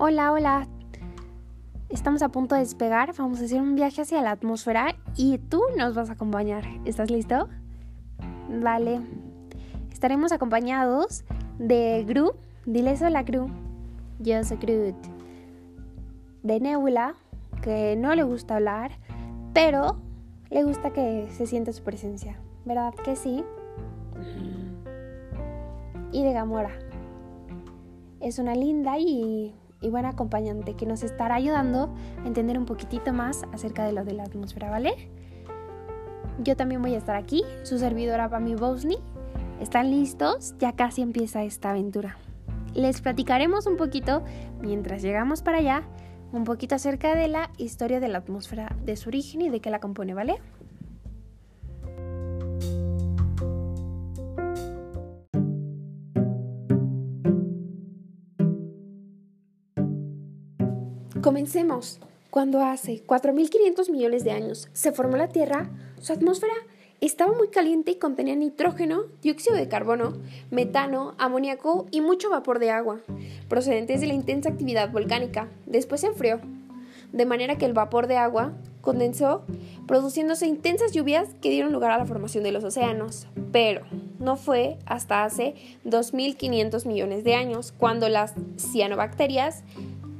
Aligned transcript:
Hola, 0.00 0.30
hola. 0.30 0.68
Estamos 1.88 2.22
a 2.22 2.28
punto 2.28 2.54
de 2.54 2.60
despegar, 2.60 3.12
vamos 3.18 3.40
a 3.40 3.46
hacer 3.46 3.60
un 3.60 3.74
viaje 3.74 4.02
hacia 4.02 4.22
la 4.22 4.30
atmósfera 4.30 4.94
y 5.16 5.38
tú 5.38 5.60
nos 5.76 5.96
vas 5.96 6.08
a 6.08 6.12
acompañar. 6.12 6.62
¿Estás 6.84 7.10
listo? 7.10 7.48
Vale. 8.48 9.00
Estaremos 9.90 10.30
acompañados 10.30 11.24
de 11.58 12.04
Gru. 12.06 12.34
Diles 12.64 13.02
hola, 13.02 13.24
Gru. 13.24 13.50
Yo 14.20 14.44
soy 14.44 14.58
Groot. 14.58 14.94
De 16.44 16.60
Nebula, 16.60 17.16
que 17.60 17.96
no 17.96 18.14
le 18.14 18.22
gusta 18.22 18.54
hablar, 18.54 18.92
pero 19.52 19.96
le 20.48 20.62
gusta 20.62 20.92
que 20.92 21.26
se 21.32 21.44
sienta 21.48 21.72
su 21.72 21.82
presencia. 21.82 22.38
¿Verdad 22.64 22.94
que 22.94 23.16
sí? 23.16 23.44
Y 26.12 26.22
de 26.22 26.32
Gamora. 26.32 26.70
Es 28.20 28.38
una 28.38 28.54
linda 28.54 28.96
y, 28.96 29.56
y 29.80 29.90
buena 29.90 30.10
acompañante 30.10 30.74
que 30.74 30.86
nos 30.86 31.02
estará 31.02 31.36
ayudando 31.36 31.94
a 32.22 32.26
entender 32.26 32.58
un 32.58 32.66
poquitito 32.66 33.12
más 33.12 33.44
acerca 33.52 33.84
de 33.84 33.92
lo 33.92 34.04
de 34.04 34.14
la 34.14 34.24
atmósfera, 34.24 34.70
¿vale? 34.70 35.10
Yo 36.40 36.56
también 36.56 36.82
voy 36.82 36.94
a 36.94 36.98
estar 36.98 37.16
aquí, 37.16 37.44
su 37.62 37.78
servidora 37.78 38.28
Pami 38.28 38.54
Bosney. 38.54 38.98
¿Están 39.60 39.90
listos? 39.90 40.54
Ya 40.58 40.72
casi 40.72 41.02
empieza 41.02 41.42
esta 41.42 41.70
aventura. 41.70 42.16
Les 42.74 43.00
platicaremos 43.00 43.66
un 43.66 43.76
poquito, 43.76 44.22
mientras 44.60 45.02
llegamos 45.02 45.42
para 45.42 45.58
allá, 45.58 45.82
un 46.32 46.44
poquito 46.44 46.74
acerca 46.74 47.16
de 47.16 47.26
la 47.26 47.50
historia 47.56 47.98
de 47.98 48.08
la 48.08 48.18
atmósfera, 48.18 48.76
de 48.84 48.96
su 48.96 49.08
origen 49.08 49.42
y 49.42 49.48
de 49.48 49.60
qué 49.60 49.70
la 49.70 49.80
compone, 49.80 50.14
¿vale? 50.14 50.38
Comencemos. 61.22 61.98
Cuando 62.30 62.62
hace 62.62 63.02
4.500 63.04 63.90
millones 63.90 64.22
de 64.22 64.30
años 64.30 64.68
se 64.72 64.92
formó 64.92 65.16
la 65.16 65.28
Tierra, 65.28 65.68
su 66.00 66.12
atmósfera 66.12 66.52
estaba 67.00 67.32
muy 67.32 67.48
caliente 67.48 67.90
y 67.90 67.96
contenía 67.96 68.36
nitrógeno, 68.36 69.02
dióxido 69.20 69.56
de 69.56 69.66
carbono, 69.66 70.12
metano, 70.52 71.14
amoníaco 71.18 71.86
y 71.90 72.02
mucho 72.02 72.30
vapor 72.30 72.60
de 72.60 72.70
agua, 72.70 73.00
procedentes 73.48 74.00
de 74.00 74.06
la 74.06 74.14
intensa 74.14 74.48
actividad 74.48 74.92
volcánica. 74.92 75.48
Después 75.66 76.02
se 76.02 76.06
enfrió, 76.06 76.40
de 77.12 77.26
manera 77.26 77.58
que 77.58 77.66
el 77.66 77.72
vapor 77.72 78.06
de 78.06 78.16
agua 78.16 78.52
condensó, 78.80 79.42
produciéndose 79.86 80.46
intensas 80.46 80.92
lluvias 80.92 81.28
que 81.40 81.50
dieron 81.50 81.72
lugar 81.72 81.90
a 81.90 81.98
la 81.98 82.06
formación 82.06 82.44
de 82.44 82.52
los 82.52 82.62
océanos. 82.62 83.26
Pero 83.50 83.82
no 84.20 84.36
fue 84.36 84.78
hasta 84.86 85.24
hace 85.24 85.54
2.500 85.84 86.86
millones 86.86 87.24
de 87.24 87.34
años 87.34 87.72
cuando 87.76 88.08
las 88.08 88.34
cianobacterias 88.56 89.64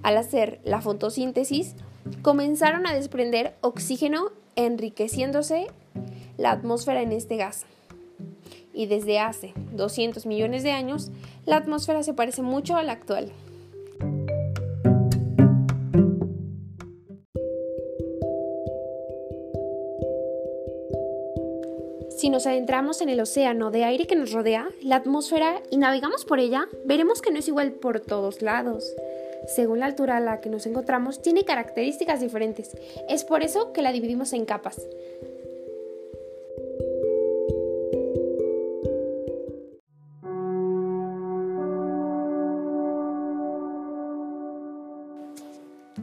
al 0.02 0.16
hacer 0.16 0.60
la 0.64 0.80
fotosíntesis, 0.80 1.74
comenzaron 2.22 2.86
a 2.86 2.94
desprender 2.94 3.54
oxígeno 3.60 4.30
enriqueciéndose 4.56 5.66
la 6.36 6.52
atmósfera 6.52 7.02
en 7.02 7.12
este 7.12 7.36
gas. 7.36 7.64
Y 8.72 8.86
desde 8.86 9.19
hace 9.19 9.54
200 9.72 10.26
millones 10.26 10.62
de 10.62 10.72
años, 10.72 11.10
la 11.46 11.56
atmósfera 11.56 12.02
se 12.02 12.14
parece 12.14 12.42
mucho 12.42 12.76
a 12.76 12.82
la 12.82 12.92
actual. 12.92 13.32
Si 22.16 22.30
nos 22.30 22.46
adentramos 22.46 23.00
en 23.00 23.08
el 23.08 23.20
océano 23.20 23.70
de 23.70 23.84
aire 23.84 24.06
que 24.06 24.16
nos 24.16 24.32
rodea, 24.32 24.69
la 24.82 24.96
atmósfera, 24.96 25.62
y 25.70 25.76
navegamos 25.76 26.24
por 26.24 26.41
ella, 26.41 26.66
veremos 26.84 27.22
que 27.22 27.30
no 27.30 27.38
es 27.38 27.46
igual 27.46 27.72
por 27.72 28.00
todos 28.00 28.42
lados 28.42 28.92
según 29.47 29.81
la 29.81 29.86
altura 29.86 30.17
a 30.17 30.20
la 30.20 30.41
que 30.41 30.50
nos 30.50 30.67
encontramos, 30.67 31.22
tiene 31.22 31.44
características 31.44 32.20
diferentes. 32.20 32.77
Es 33.08 33.25
por 33.25 33.42
eso 33.42 33.72
que 33.72 33.82
la 33.82 33.93
dividimos 33.93 34.32
en 34.32 34.44
capas. 34.44 34.88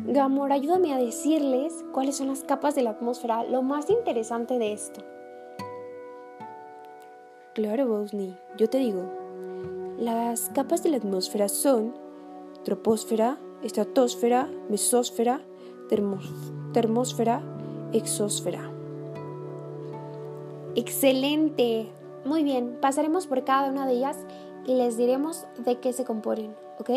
Gamor, 0.07 0.53
ayúdame 0.53 0.93
a 0.93 0.97
decirles 0.97 1.73
cuáles 1.91 2.15
son 2.15 2.27
las 2.27 2.43
capas 2.43 2.73
de 2.73 2.83
la 2.83 2.91
atmósfera, 2.91 3.43
lo 3.43 3.61
más 3.61 3.89
interesante 3.89 4.57
de 4.57 4.71
esto. 4.71 5.03
Claro, 7.53 7.87
Bosni, 7.87 8.35
yo 8.57 8.69
te 8.69 8.77
digo. 8.77 9.03
Las 9.97 10.49
capas 10.53 10.83
de 10.83 10.89
la 10.89 10.97
atmósfera 10.97 11.49
son 11.49 12.04
troposfera, 12.65 13.37
estratosfera, 13.63 14.49
mesósfera, 14.69 15.39
termósfera, 16.73 17.41
exósfera. 17.93 18.71
Excelente. 20.75 21.91
Muy 22.25 22.43
bien, 22.43 22.77
pasaremos 22.81 23.27
por 23.27 23.45
cada 23.45 23.69
una 23.69 23.85
de 23.85 23.93
ellas 23.93 24.17
y 24.65 24.73
les 24.73 24.97
diremos 24.97 25.45
de 25.59 25.79
qué 25.79 25.93
se 25.93 26.03
componen, 26.03 26.55
¿ok? 26.79 26.89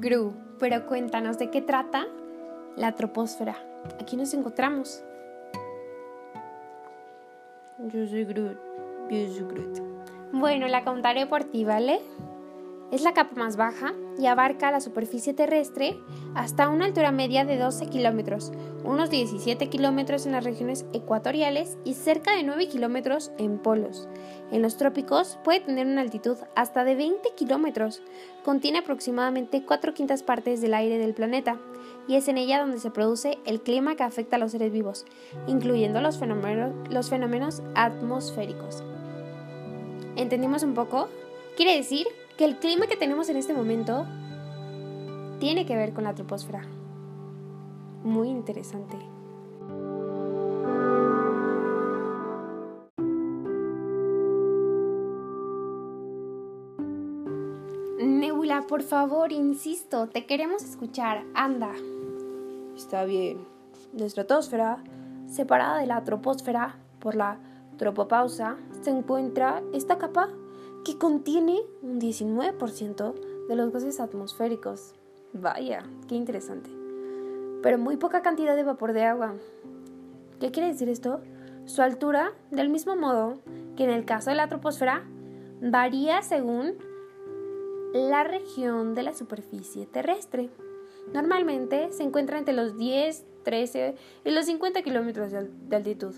Gru, 0.00 0.34
pero 0.58 0.86
cuéntanos 0.86 1.38
de 1.38 1.50
qué 1.50 1.62
trata 1.62 2.06
la 2.76 2.94
troposfera. 2.94 3.56
Aquí 3.98 4.16
nos 4.16 4.34
encontramos. 4.34 5.02
Yo 7.88 8.06
soy 8.06 8.24
Groot. 8.24 8.58
Yo 9.10 9.28
soy 9.28 9.46
Groot. 9.48 9.80
Bueno, 10.32 10.68
la 10.68 10.84
contaré 10.84 11.26
por 11.26 11.44
ti, 11.44 11.64
¿vale? 11.64 12.00
Es 12.92 13.02
la 13.02 13.14
capa 13.14 13.36
más 13.36 13.56
baja 13.56 13.94
y 14.18 14.26
abarca 14.26 14.72
la 14.72 14.80
superficie 14.80 15.32
terrestre 15.32 15.96
hasta 16.34 16.68
una 16.68 16.86
altura 16.86 17.12
media 17.12 17.44
de 17.44 17.56
12 17.56 17.86
kilómetros, 17.86 18.50
unos 18.82 19.10
17 19.10 19.68
kilómetros 19.68 20.26
en 20.26 20.32
las 20.32 20.42
regiones 20.42 20.84
ecuatoriales 20.92 21.78
y 21.84 21.94
cerca 21.94 22.34
de 22.34 22.42
9 22.42 22.68
kilómetros 22.68 23.30
en 23.38 23.58
polos. 23.58 24.08
En 24.50 24.60
los 24.60 24.76
trópicos 24.76 25.38
puede 25.44 25.60
tener 25.60 25.86
una 25.86 26.00
altitud 26.00 26.36
hasta 26.56 26.82
de 26.82 26.96
20 26.96 27.28
kilómetros. 27.36 28.02
Contiene 28.44 28.80
aproximadamente 28.80 29.62
4 29.64 29.94
quintas 29.94 30.24
partes 30.24 30.60
del 30.60 30.74
aire 30.74 30.98
del 30.98 31.14
planeta 31.14 31.58
y 32.08 32.16
es 32.16 32.26
en 32.26 32.38
ella 32.38 32.58
donde 32.58 32.80
se 32.80 32.90
produce 32.90 33.38
el 33.46 33.60
clima 33.60 33.94
que 33.94 34.02
afecta 34.02 34.34
a 34.34 34.40
los 34.40 34.50
seres 34.50 34.72
vivos, 34.72 35.06
incluyendo 35.46 36.00
los 36.00 36.18
fenómenos, 36.18 36.72
los 36.90 37.08
fenómenos 37.08 37.62
atmosféricos. 37.76 38.82
¿Entendimos 40.16 40.64
un 40.64 40.74
poco? 40.74 41.08
Quiere 41.56 41.76
decir 41.76 42.06
que 42.40 42.46
el 42.46 42.56
clima 42.56 42.86
que 42.86 42.96
tenemos 42.96 43.28
en 43.28 43.36
este 43.36 43.52
momento 43.52 44.06
tiene 45.40 45.66
que 45.66 45.76
ver 45.76 45.92
con 45.92 46.04
la 46.04 46.14
troposfera. 46.14 46.62
Muy 48.02 48.28
interesante. 48.28 48.96
Nebula, 57.98 58.64
por 58.66 58.84
favor, 58.84 59.32
insisto, 59.32 60.08
te 60.08 60.24
queremos 60.24 60.64
escuchar. 60.64 61.22
Anda. 61.34 61.74
Está 62.74 63.04
bien. 63.04 63.44
La 63.92 64.06
estratosfera, 64.06 64.82
separada 65.26 65.78
de 65.80 65.86
la 65.86 66.02
troposfera 66.04 66.76
por 67.00 67.16
la 67.16 67.38
tropopausa, 67.76 68.56
se 68.80 68.88
encuentra 68.88 69.62
esta 69.74 69.98
capa 69.98 70.30
que 70.84 70.98
contiene 70.98 71.60
un 71.82 72.00
19% 72.00 73.14
de 73.48 73.56
los 73.56 73.72
gases 73.72 74.00
atmosféricos. 74.00 74.94
Vaya, 75.32 75.84
qué 76.08 76.14
interesante. 76.14 76.70
Pero 77.62 77.78
muy 77.78 77.96
poca 77.96 78.22
cantidad 78.22 78.56
de 78.56 78.64
vapor 78.64 78.92
de 78.92 79.04
agua. 79.04 79.34
¿Qué 80.40 80.50
quiere 80.50 80.68
decir 80.68 80.88
esto? 80.88 81.20
Su 81.66 81.82
altura, 81.82 82.32
del 82.50 82.70
mismo 82.70 82.96
modo 82.96 83.38
que 83.76 83.84
en 83.84 83.90
el 83.90 84.04
caso 84.04 84.30
de 84.30 84.36
la 84.36 84.48
troposfera, 84.48 85.04
varía 85.60 86.22
según 86.22 86.74
la 87.92 88.24
región 88.24 88.94
de 88.94 89.02
la 89.02 89.14
superficie 89.14 89.86
terrestre. 89.86 90.48
Normalmente 91.12 91.92
se 91.92 92.02
encuentra 92.02 92.38
entre 92.38 92.54
los 92.54 92.76
10, 92.76 93.24
13 93.42 93.94
y 94.24 94.30
los 94.30 94.46
50 94.46 94.82
kilómetros 94.82 95.32
de 95.32 95.76
altitud. 95.76 96.14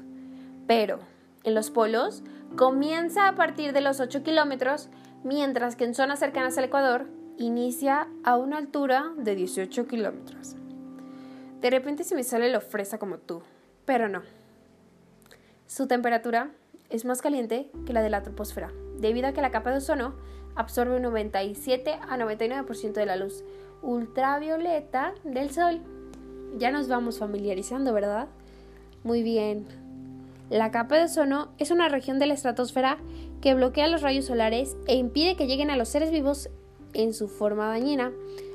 Pero 0.67 0.99
en 1.45 1.55
los 1.55 1.71
polos 1.71 2.23
comienza 2.57 3.29
a 3.29 3.35
partir 3.35 3.73
de 3.73 3.81
los 3.81 4.01
8 4.01 4.23
kilómetros, 4.23 4.89
mientras 5.25 5.77
que 5.77 5.85
en 5.85 5.95
zonas 5.95 6.19
cercanas 6.19 6.59
al 6.59 6.65
Ecuador 6.65 7.07
inicia 7.39 8.09
a 8.25 8.37
una 8.37 8.59
altura 8.59 9.13
de 9.17 9.35
18 9.35 9.87
kilómetros. 9.87 10.57
De 11.61 11.71
repente 11.71 12.05
se 12.05 12.15
me 12.15 12.25
sale 12.25 12.51
lo 12.51 12.61
fresa 12.61 12.99
como 12.99 13.19
tú, 13.19 13.43
pero 13.85 14.09
no. 14.09 14.23
Su 15.67 15.87
temperatura 15.87 16.51
es 16.91 17.05
más 17.05 17.23
caliente 17.23 17.71
que 17.87 17.93
la 17.93 18.03
de 18.03 18.11
la 18.11 18.23
troposfera, 18.23 18.71
debido 18.99 19.29
a 19.29 19.33
que 19.33 19.41
la 19.41 19.51
capa 19.51 19.71
de 19.71 19.79
ozono 19.79 20.15
absorbe 20.55 20.97
un 20.97 21.03
97 21.03 21.95
a 21.95 22.19
99% 22.19 22.93
de 22.93 23.07
la 23.07 23.17
luz 23.17 23.43
ultravioleta 23.81 25.15
del 25.25 25.51
sol. 25.51 25.81
Ya 26.59 26.71
nos 26.71 26.89
vamos 26.89 27.19
familiarizando, 27.19 27.95
¿verdad? 27.95 28.29
Muy 29.03 29.23
bien. 29.23 29.82
La 30.51 30.71
capa 30.71 30.97
de 30.97 31.05
ozono 31.05 31.49
es 31.59 31.71
una 31.71 31.89
región 31.89 32.19
de 32.19 32.27
la 32.27 32.35
estratosfera 32.35 32.99
que 33.41 33.55
bloquea 33.55 33.89
los 33.89 34.03
rayos 34.03 34.27
solares 34.27 34.77
e 34.87 34.95
impide 34.97 35.37
que 35.37 35.47
lleguen 35.47 35.71
a 35.71 35.77
los 35.77 35.89
seres 35.89 36.11
vivos 36.11 36.51
en 36.95 37.15
su 37.15 37.29
forma 37.29 37.69
dañina. 37.69 38.13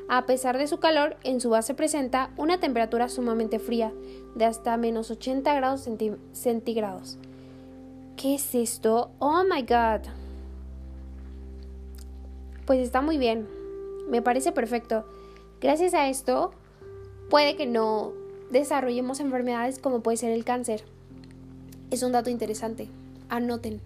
A 0.09 0.25
pesar 0.25 0.57
de 0.57 0.67
su 0.67 0.79
calor, 0.79 1.17
en 1.23 1.41
su 1.41 1.49
base 1.49 1.73
presenta 1.73 2.31
una 2.37 2.59
temperatura 2.59 3.09
sumamente 3.09 3.59
fría, 3.59 3.91
de 4.35 4.45
hasta 4.45 4.77
menos 4.77 5.11
80 5.11 5.53
grados 5.53 5.89
centígrados. 6.31 7.17
¿Qué 8.15 8.35
es 8.35 8.55
esto? 8.55 9.11
Oh 9.19 9.43
my 9.43 9.61
god. 9.63 10.07
Pues 12.65 12.79
está 12.79 13.01
muy 13.01 13.17
bien. 13.17 13.47
Me 14.09 14.21
parece 14.21 14.51
perfecto. 14.51 15.05
Gracias 15.59 15.93
a 15.93 16.07
esto, 16.07 16.51
puede 17.29 17.55
que 17.55 17.65
no 17.65 18.13
desarrollemos 18.49 19.19
enfermedades 19.19 19.79
como 19.79 20.01
puede 20.01 20.17
ser 20.17 20.31
el 20.31 20.45
cáncer. 20.45 20.83
Es 21.89 22.03
un 22.03 22.11
dato 22.11 22.29
interesante. 22.29 22.89
Anoten. 23.29 23.81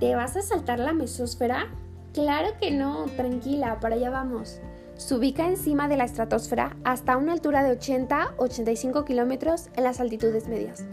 ¿Te 0.00 0.14
vas 0.14 0.36
a 0.36 0.42
saltar 0.42 0.78
la 0.78 0.92
mesósfera? 0.92 1.68
Claro 2.12 2.48
que 2.60 2.70
no, 2.70 3.06
tranquila, 3.16 3.80
para 3.80 3.94
allá 3.94 4.10
vamos. 4.10 4.60
Se 4.96 5.14
ubica 5.14 5.48
encima 5.48 5.88
de 5.88 5.96
la 5.96 6.04
estratosfera 6.04 6.76
hasta 6.84 7.16
una 7.16 7.32
altura 7.32 7.62
de 7.62 7.78
80-85 7.78 9.06
kilómetros 9.06 9.68
en 9.76 9.84
las 9.84 10.00
altitudes 10.00 10.46
medias, 10.46 10.84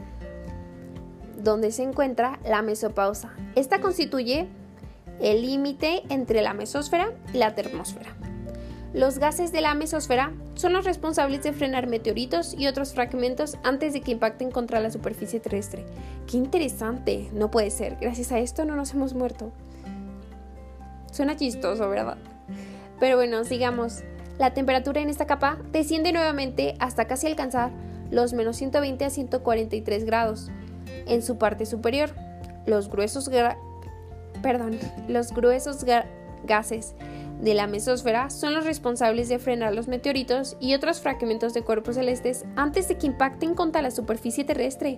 donde 1.43 1.71
se 1.71 1.83
encuentra 1.83 2.39
la 2.45 2.61
mesopausa. 2.61 3.33
Esta 3.55 3.81
constituye 3.81 4.47
el 5.19 5.41
límite 5.41 6.03
entre 6.09 6.41
la 6.41 6.53
mesósfera 6.53 7.11
y 7.33 7.37
la 7.37 7.55
termósfera. 7.55 8.15
Los 8.93 9.19
gases 9.19 9.51
de 9.51 9.61
la 9.61 9.73
mesosfera 9.73 10.31
son 10.55 10.73
los 10.73 10.85
responsables 10.85 11.43
de 11.43 11.53
frenar 11.53 11.87
meteoritos 11.87 12.55
y 12.57 12.67
otros 12.67 12.93
fragmentos 12.93 13.57
antes 13.63 13.93
de 13.93 14.01
que 14.01 14.11
impacten 14.11 14.49
contra 14.49 14.79
la 14.79 14.89
superficie 14.89 15.39
terrestre. 15.39 15.85
¡Qué 16.25 16.37
interesante! 16.37 17.29
No 17.33 17.51
puede 17.51 17.69
ser. 17.69 17.97
Gracias 17.99 18.31
a 18.31 18.39
esto 18.39 18.65
no 18.65 18.75
nos 18.75 18.93
hemos 18.93 19.13
muerto. 19.13 19.51
Suena 21.11 21.35
chistoso, 21.35 21.89
¿verdad? 21.89 22.17
Pero 22.99 23.17
bueno, 23.17 23.43
sigamos. 23.43 24.03
La 24.39 24.53
temperatura 24.53 25.01
en 25.01 25.09
esta 25.09 25.25
capa 25.25 25.57
desciende 25.71 26.13
nuevamente 26.13 26.75
hasta 26.79 27.05
casi 27.05 27.27
alcanzar 27.27 27.71
los 28.09 28.33
menos 28.33 28.55
120 28.57 29.03
a 29.03 29.09
143 29.09 30.05
grados. 30.05 30.49
En 31.07 31.21
su 31.21 31.37
parte 31.37 31.65
superior, 31.65 32.11
los 32.65 32.89
gruesos, 32.89 33.29
perdón, 34.41 34.79
los 35.07 35.33
gruesos 35.33 35.85
gases 36.45 36.95
de 37.41 37.53
la 37.53 37.67
mesósfera 37.67 38.29
son 38.29 38.53
los 38.53 38.65
responsables 38.65 39.29
de 39.29 39.37
frenar 39.37 39.75
los 39.75 39.87
meteoritos 39.87 40.57
y 40.59 40.73
otros 40.73 41.01
fragmentos 41.01 41.53
de 41.53 41.61
cuerpos 41.61 41.95
celestes 41.95 42.45
antes 42.55 42.87
de 42.87 42.97
que 42.97 43.07
impacten 43.07 43.53
contra 43.53 43.81
la 43.81 43.91
superficie 43.91 44.43
terrestre. 44.43 44.97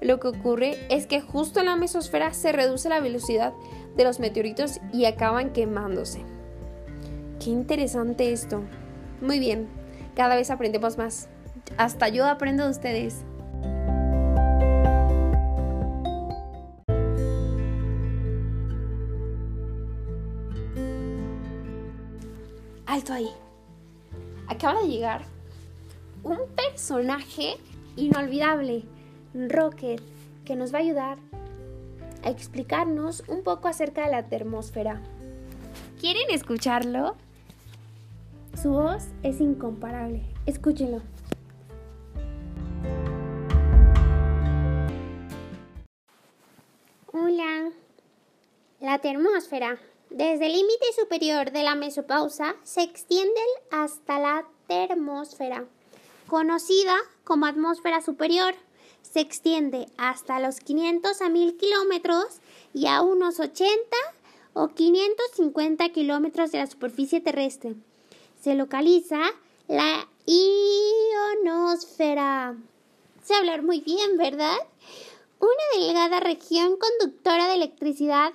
Lo 0.00 0.20
que 0.20 0.28
ocurre 0.28 0.78
es 0.88 1.06
que 1.06 1.20
justo 1.20 1.60
en 1.60 1.66
la 1.66 1.76
mesósfera 1.76 2.32
se 2.32 2.52
reduce 2.52 2.88
la 2.88 3.00
velocidad 3.00 3.52
de 3.96 4.04
los 4.04 4.20
meteoritos 4.20 4.80
y 4.92 5.06
acaban 5.06 5.52
quemándose. 5.52 6.22
Qué 7.42 7.50
interesante 7.50 8.32
esto. 8.32 8.62
Muy 9.20 9.40
bien, 9.40 9.68
cada 10.14 10.36
vez 10.36 10.50
aprendemos 10.50 10.96
más. 10.96 11.28
Hasta 11.76 12.08
yo 12.08 12.26
aprendo 12.26 12.64
de 12.64 12.70
ustedes. 12.70 13.24
Ahí. 23.10 23.28
Acaba 24.48 24.80
de 24.80 24.88
llegar 24.88 25.24
un 26.22 26.38
personaje 26.56 27.58
inolvidable, 27.96 28.84
Rocket, 29.34 30.00
que 30.44 30.56
nos 30.56 30.72
va 30.72 30.78
a 30.78 30.82
ayudar 30.82 31.18
a 32.22 32.30
explicarnos 32.30 33.22
un 33.28 33.42
poco 33.42 33.68
acerca 33.68 34.04
de 34.06 34.10
la 34.10 34.28
termósfera. 34.28 35.02
¿Quieren 36.00 36.30
escucharlo? 36.30 37.16
Su 38.60 38.70
voz 38.70 39.08
es 39.22 39.40
incomparable. 39.40 40.22
Escúchenlo. 40.46 41.02
Hola. 47.12 47.70
La 48.80 48.98
termósfera. 48.98 49.78
Desde 50.14 50.46
el 50.46 50.52
límite 50.52 50.86
superior 50.96 51.50
de 51.50 51.64
la 51.64 51.74
mesopausa 51.74 52.54
se 52.62 52.82
extiende 52.82 53.40
hasta 53.72 54.20
la 54.20 54.46
termósfera, 54.68 55.64
conocida 56.28 56.94
como 57.24 57.46
atmósfera 57.46 58.00
superior. 58.00 58.54
Se 59.02 59.18
extiende 59.18 59.88
hasta 59.96 60.38
los 60.38 60.60
500 60.60 61.20
a 61.20 61.28
1000 61.28 61.56
kilómetros 61.56 62.26
y 62.72 62.86
a 62.86 63.02
unos 63.02 63.40
80 63.40 63.74
o 64.52 64.68
550 64.68 65.88
kilómetros 65.88 66.52
de 66.52 66.58
la 66.58 66.68
superficie 66.68 67.20
terrestre 67.20 67.74
se 68.40 68.54
localiza 68.54 69.20
la 69.66 70.06
ionosfera. 71.42 72.56
Sé 73.24 73.34
hablar 73.34 73.62
muy 73.64 73.80
bien, 73.80 74.16
¿verdad? 74.16 74.58
Una 75.40 75.64
delgada 75.76 76.20
región 76.20 76.76
conductora 76.76 77.48
de 77.48 77.54
electricidad, 77.54 78.32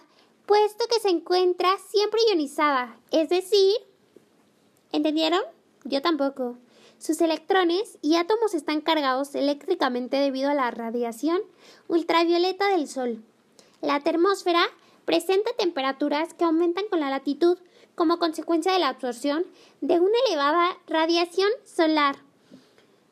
puesto 0.50 0.86
que 0.90 1.00
se 1.00 1.10
encuentra 1.10 1.78
siempre 1.92 2.20
ionizada, 2.28 2.98
es 3.12 3.30
decir, 3.30 3.76
¿entendieron? 4.92 5.42
Yo 5.84 6.02
tampoco. 6.02 6.58
Sus 6.98 7.22
electrones 7.22 8.00
y 8.02 8.16
átomos 8.16 8.56
están 8.56 8.82
cargados 8.82 9.36
eléctricamente 9.36 10.18
debido 10.18 10.50
a 10.50 10.56
la 10.56 10.72
radiación 10.72 11.40
ultravioleta 11.88 12.68
del 12.70 12.88
Sol. 12.88 13.24
La 13.82 14.00
termósfera 14.00 14.64
presenta 15.06 15.52
temperaturas 15.56 16.34
que 16.34 16.46
aumentan 16.46 16.88
con 16.90 17.00
la 17.00 17.12
latitud, 17.12 17.60
como 17.94 18.18
consecuencia 18.18 18.74
de 18.74 18.80
la 18.80 18.90
absorción 18.90 19.46
de 19.82 20.00
una 20.00 20.18
elevada 20.28 20.80
radiación 20.88 21.52
solar. 21.64 22.16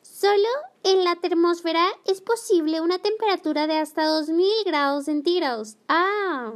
Solo 0.02 0.48
en 0.82 1.04
la 1.04 1.14
termósfera 1.14 1.86
es 2.04 2.20
posible 2.20 2.80
una 2.80 2.98
temperatura 2.98 3.68
de 3.68 3.78
hasta 3.78 4.06
2000 4.06 4.48
grados 4.64 5.04
centígrados. 5.04 5.76
Ah, 5.86 6.54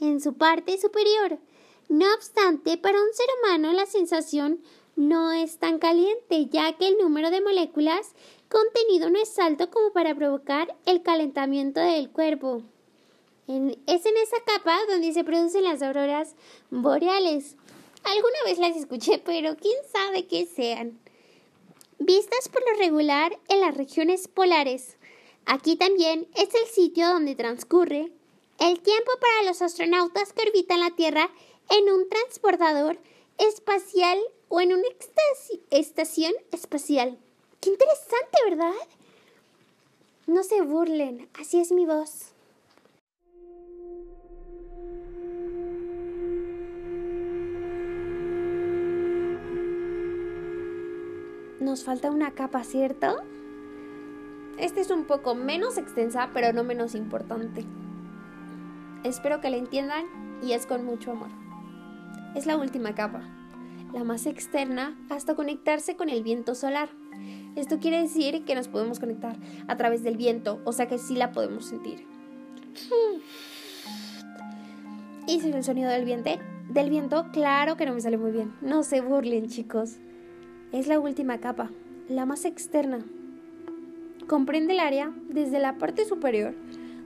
en 0.00 0.20
su 0.20 0.34
parte 0.34 0.78
superior. 0.78 1.38
No 1.88 2.06
obstante, 2.14 2.76
para 2.78 3.00
un 3.00 3.12
ser 3.12 3.26
humano 3.40 3.72
la 3.72 3.86
sensación 3.86 4.60
no 4.96 5.32
es 5.32 5.58
tan 5.58 5.78
caliente, 5.78 6.46
ya 6.46 6.72
que 6.76 6.88
el 6.88 6.98
número 6.98 7.30
de 7.30 7.40
moléculas 7.40 8.12
contenido 8.48 9.10
no 9.10 9.20
es 9.20 9.38
alto 9.38 9.70
como 9.70 9.92
para 9.92 10.14
provocar 10.14 10.74
el 10.86 11.02
calentamiento 11.02 11.80
del 11.80 12.10
cuerpo 12.10 12.62
es 13.48 14.06
en 14.06 14.16
esa 14.16 14.38
capa 14.44 14.76
donde 14.88 15.12
se 15.12 15.24
producen 15.24 15.64
las 15.64 15.82
auroras 15.82 16.34
boreales. 16.70 17.56
Alguna 18.02 18.42
vez 18.44 18.58
las 18.58 18.76
escuché, 18.76 19.18
pero 19.24 19.56
quién 19.56 19.76
sabe 19.92 20.26
qué 20.26 20.46
sean. 20.46 20.98
Vistas 21.98 22.48
por 22.48 22.62
lo 22.68 22.78
regular 22.78 23.38
en 23.48 23.60
las 23.60 23.76
regiones 23.76 24.28
polares. 24.28 24.96
Aquí 25.44 25.76
también 25.76 26.26
es 26.34 26.54
el 26.54 26.66
sitio 26.66 27.08
donde 27.08 27.36
transcurre 27.36 28.10
el 28.58 28.80
tiempo 28.80 29.10
para 29.20 29.48
los 29.48 29.62
astronautas 29.62 30.32
que 30.32 30.42
orbitan 30.42 30.80
la 30.80 30.90
Tierra 30.90 31.30
en 31.70 31.90
un 31.90 32.08
transportador 32.08 32.98
espacial 33.38 34.18
o 34.48 34.60
en 34.60 34.72
una 34.72 34.86
estación 35.70 36.32
espacial. 36.52 37.18
Qué 37.60 37.70
interesante, 37.70 38.38
¿verdad? 38.48 38.74
No 40.26 40.42
se 40.42 40.60
burlen, 40.62 41.28
así 41.34 41.60
es 41.60 41.72
mi 41.72 41.86
voz. 41.86 42.32
nos 51.66 51.84
falta 51.84 52.10
una 52.10 52.30
capa, 52.30 52.62
¿cierto? 52.62 53.22
Esta 54.56 54.80
es 54.80 54.90
un 54.90 55.04
poco 55.04 55.34
menos 55.34 55.76
extensa, 55.76 56.30
pero 56.32 56.52
no 56.52 56.62
menos 56.62 56.94
importante. 56.94 57.66
Espero 59.06 59.40
que 59.40 59.50
la 59.50 59.56
entiendan 59.56 60.04
y 60.42 60.50
es 60.50 60.66
con 60.66 60.84
mucho 60.84 61.12
amor. 61.12 61.28
Es 62.34 62.44
la 62.44 62.56
última 62.56 62.96
capa, 62.96 63.22
la 63.94 64.02
más 64.02 64.26
externa 64.26 64.98
hasta 65.10 65.36
conectarse 65.36 65.94
con 65.94 66.08
el 66.08 66.24
viento 66.24 66.56
solar. 66.56 66.88
Esto 67.54 67.78
quiere 67.78 68.02
decir 68.02 68.44
que 68.44 68.56
nos 68.56 68.66
podemos 68.66 68.98
conectar 68.98 69.36
a 69.68 69.76
través 69.76 70.02
del 70.02 70.16
viento, 70.16 70.60
o 70.64 70.72
sea 70.72 70.88
que 70.88 70.98
sí 70.98 71.14
la 71.14 71.30
podemos 71.30 71.66
sentir. 71.66 72.04
Y 75.28 75.40
el 75.40 75.62
sonido 75.62 75.88
del 75.88 76.04
viento, 76.04 76.30
del 76.68 76.90
viento, 76.90 77.26
claro 77.32 77.76
que 77.76 77.86
no 77.86 77.94
me 77.94 78.00
sale 78.00 78.18
muy 78.18 78.32
bien. 78.32 78.54
No 78.60 78.82
se 78.82 79.02
burlen, 79.02 79.46
chicos. 79.46 79.98
Es 80.72 80.88
la 80.88 80.98
última 80.98 81.38
capa, 81.38 81.70
la 82.08 82.26
más 82.26 82.44
externa. 82.44 83.06
Comprende 84.26 84.72
el 84.72 84.80
área 84.80 85.12
desde 85.28 85.60
la 85.60 85.78
parte 85.78 86.04
superior 86.06 86.56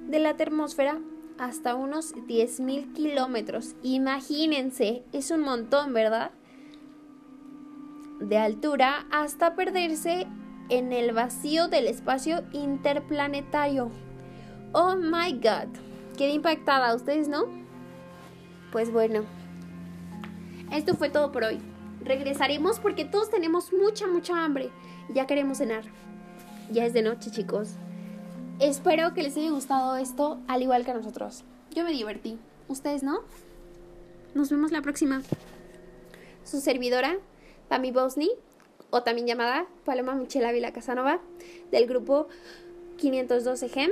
de 0.08 0.18
la 0.18 0.38
termósfera 0.38 0.98
hasta 1.40 1.74
unos 1.74 2.14
10.000 2.14 2.92
kilómetros. 2.92 3.74
Imagínense, 3.82 5.02
es 5.12 5.30
un 5.32 5.40
montón, 5.40 5.92
¿verdad? 5.92 6.30
de 8.20 8.36
altura 8.36 9.06
hasta 9.10 9.56
perderse 9.56 10.26
en 10.68 10.92
el 10.92 11.12
vacío 11.12 11.68
del 11.68 11.86
espacio 11.86 12.44
interplanetario. 12.52 13.90
Oh 14.72 14.94
my 14.94 15.32
god, 15.32 15.68
quedé 16.16 16.32
impactada, 16.32 16.94
¿ustedes 16.94 17.28
no? 17.28 17.46
Pues 18.70 18.92
bueno, 18.92 19.24
esto 20.70 20.94
fue 20.94 21.10
todo 21.10 21.32
por 21.32 21.44
hoy. 21.44 21.58
Regresaremos 22.02 22.78
porque 22.78 23.04
todos 23.04 23.30
tenemos 23.30 23.72
mucha, 23.72 24.06
mucha 24.06 24.44
hambre. 24.44 24.70
Ya 25.12 25.26
queremos 25.26 25.58
cenar. 25.58 25.84
Ya 26.70 26.84
es 26.86 26.92
de 26.92 27.02
noche, 27.02 27.30
chicos. 27.30 27.74
Espero 28.60 29.14
que 29.14 29.22
les 29.22 29.34
haya 29.38 29.50
gustado 29.50 29.96
esto 29.96 30.38
al 30.46 30.60
igual 30.62 30.84
que 30.84 30.90
a 30.90 30.94
nosotros. 30.94 31.44
Yo 31.74 31.82
me 31.82 31.92
divertí. 31.92 32.38
¿Ustedes 32.68 33.02
no? 33.02 33.20
Nos 34.34 34.50
vemos 34.50 34.70
la 34.70 34.82
próxima. 34.82 35.22
Su 36.44 36.60
servidora, 36.60 37.16
Pami 37.68 37.90
Bosni, 37.90 38.30
o 38.90 39.02
también 39.02 39.26
llamada 39.26 39.66
Paloma 39.86 40.14
Michela 40.14 40.52
Vila 40.52 40.74
Casanova, 40.74 41.20
del 41.70 41.86
grupo 41.86 42.28
512 42.98 43.68
GEM. 43.70 43.90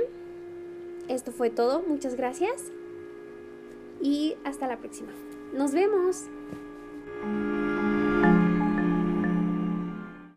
Esto 1.07 1.31
fue 1.31 1.49
todo. 1.49 1.81
Muchas 1.81 2.13
gracias. 2.13 2.65
Y 4.03 4.35
hasta 4.43 4.67
la 4.67 4.77
próxima. 4.77 5.11
Nos 5.51 5.71
vemos. 5.71 6.25